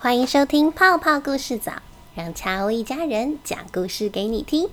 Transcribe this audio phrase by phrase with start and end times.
[0.00, 1.72] 欢迎收听泡泡故事早，
[2.14, 4.70] 让恰欧一家人讲故事给你听。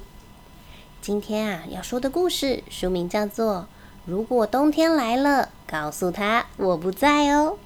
[1.01, 3.61] 今天啊，要说的故事书名叫做
[4.05, 7.57] 《如果冬天来了，告诉他我不在哦》。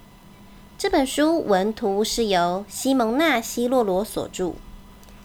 [0.78, 4.54] 这本书文图是由西蒙娜·希洛罗所著，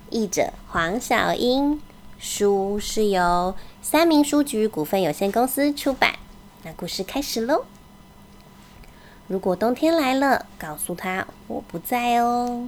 [0.10, 1.82] 译者黄小英，
[2.20, 6.16] 书是由三明书局股份有限公司出版。
[6.64, 7.64] 那故事开始喽。
[9.28, 12.68] 如果冬天来了，告诉他我不在哦。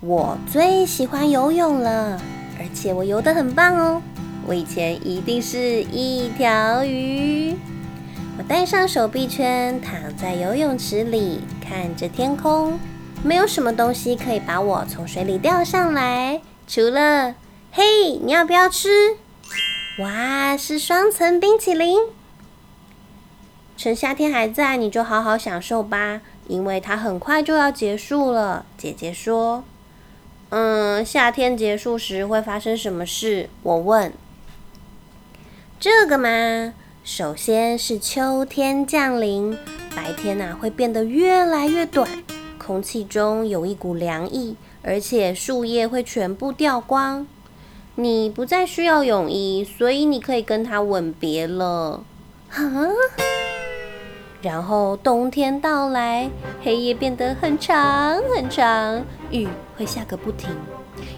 [0.00, 2.20] 我最喜欢游泳了，
[2.58, 4.00] 而且我游得很棒哦。
[4.46, 7.56] 我以前一定是一条鱼。
[8.38, 12.78] 我戴上手臂圈，躺在游泳池里，看着天空。
[13.24, 17.34] 没有什么东西可以把我从水里钓上来，除了……
[17.72, 19.16] 嘿，你要不要吃？
[19.98, 21.98] 哇，是双层冰淇淋。
[23.76, 28.64] 趁夏天还在，你就好好享受吧，因为它很快就要结束了。
[28.78, 29.62] 姐姐说
[30.48, 34.12] ：“嗯，夏天结束时会发生什么事？”我问。
[35.78, 36.72] 这个嘛，
[37.04, 39.56] 首先是秋天降临，
[39.94, 42.24] 白天呐会变得越来越短，
[42.56, 47.26] 空气中有一股凉意，而且树叶会全部掉光。
[47.96, 52.02] 你不再需要泳衣，所以你可以跟他吻别了。
[54.42, 56.30] 然后冬天到来，
[56.62, 60.50] 黑夜变得很长很长，雨会下个不停，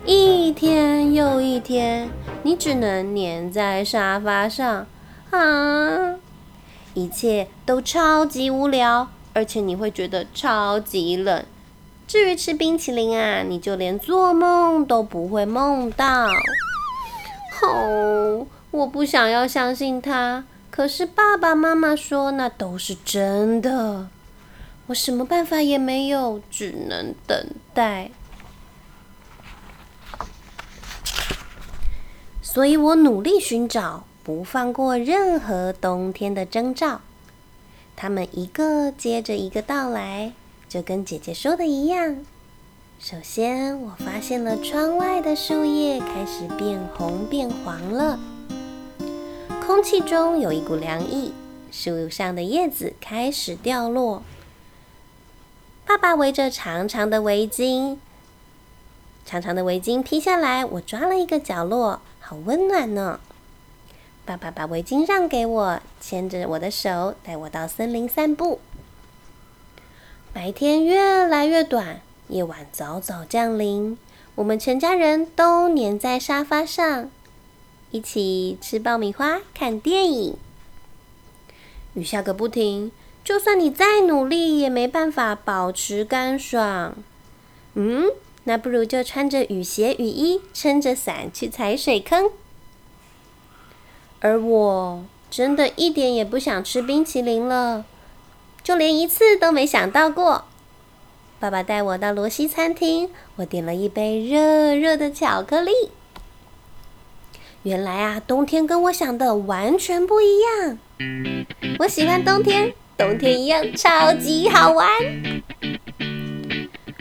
[0.07, 2.09] 一天又一天，
[2.43, 4.87] 你只能黏在沙发上
[5.31, 6.17] 啊！
[6.95, 11.45] 一切都超级无聊，而且你会觉得超级冷。
[12.07, 16.27] 至于吃冰淇淋啊，你就连做梦都不会梦到。
[17.63, 20.45] 哦，我不想要相信他。
[20.71, 24.09] 可是爸爸妈妈说那都是真的，
[24.87, 28.11] 我什么办法也没有，只能等待。
[32.41, 37.01] 所以我努力寻找，不放过任何冬天的征兆。
[37.97, 40.33] 他们一个接着一个到来，
[40.69, 42.25] 就跟姐姐说的一样。
[43.01, 48.19] 首先，我发现了窗外的树叶开始变红变黄了。
[49.69, 51.35] 空气中有一股凉意，
[51.71, 54.23] 树上的叶子开始掉落。
[55.85, 57.99] 爸爸围着长长的围巾，
[59.27, 63.21] 长长的围巾披下来，我抓了一个角落，好温暖呢。
[64.25, 68.61] 爸爸把围巾让给我，牵着我的手，带我到森林散步。
[70.33, 73.99] 白天越来越短，夜晚早早降临，
[74.37, 77.11] 我们全家人都黏在沙发上。
[77.91, 80.37] 一起吃爆米花、看电影。
[81.95, 82.93] 雨下个不停，
[83.25, 86.95] 就算你再努力，也没办法保持干爽。
[87.75, 88.11] 嗯，
[88.45, 92.31] 那不如就穿着雨鞋、雨衣，撑着伞去踩水坑。
[94.21, 97.85] 而我真的一点也不想吃冰淇淋了，
[98.63, 100.45] 就连一次都没想到过。
[101.41, 105.73] 爸爸带我到罗西餐厅，我点了一杯热热的巧克力。
[107.65, 110.79] 原来啊，冬天跟我想的完全不一样。
[111.81, 114.89] 我喜欢冬天，冬天一样超级好玩。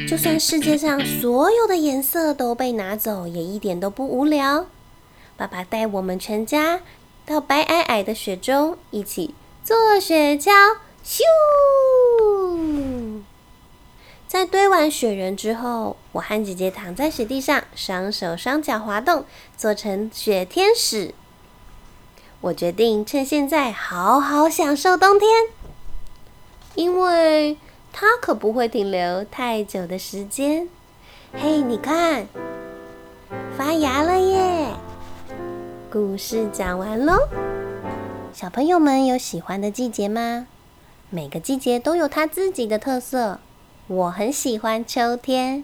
[0.09, 4.67] 就算世界上所有的颜色都被拿走，也一点都不无聊。
[5.35, 6.81] 爸爸带我们全家
[7.25, 10.51] 到白皑皑的雪中，一起坐雪橇，
[11.05, 11.21] 咻！
[14.27, 19.23] 在堆完雪人之后，我和姐姐躺在雪地上，双手双脚滑动，
[19.55, 21.13] 做成雪天使。
[22.41, 25.29] 我决定趁现在好好享受冬天，
[26.75, 27.57] 因为
[27.93, 30.67] 它可不会停留太久的时间。
[31.33, 32.27] 嘿，你看，
[33.57, 34.73] 发芽了耶！
[35.89, 37.13] 故事讲完喽。
[38.33, 40.47] 小朋友们有喜欢的季节吗？
[41.09, 43.39] 每个季节都有它自己的特色。
[43.87, 45.63] 我很喜欢秋天，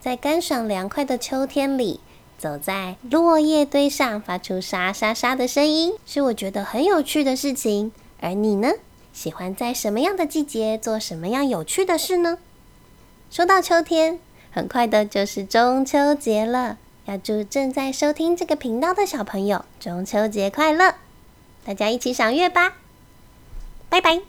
[0.00, 2.00] 在干爽凉快的秋天里，
[2.36, 7.90] 走在落叶堆上，发出沙沙沙的声音，是我觉得很有趣的事情。
[8.20, 8.72] 而你呢？
[9.14, 12.38] 喜欢在什么样的季节做什么样有趣的事呢？
[13.30, 20.94] 说到秋天，很快的就是中秋节了，要祝正在收听这个频道的小朋友中秋节快乐！
[21.64, 22.74] 大家一起赏月吧，
[23.88, 24.20] 拜拜。